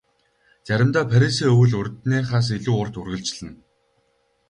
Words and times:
Заримдаа 0.67 1.05
Парисын 1.11 1.47
өвөл 1.53 1.71
урьдынхаас 1.79 2.47
илүү 2.57 2.75
урт 2.81 2.93
үргэлжилнэ. 2.99 3.51